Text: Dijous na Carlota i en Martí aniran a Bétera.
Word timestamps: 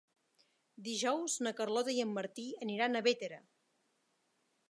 Dijous 0.87 1.35
na 1.47 1.51
Carlota 1.59 1.95
i 1.97 2.01
en 2.05 2.15
Martí 2.17 2.47
aniran 2.67 2.97
a 3.01 3.05
Bétera. 3.09 3.41